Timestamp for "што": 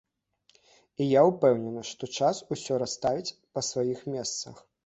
1.91-2.09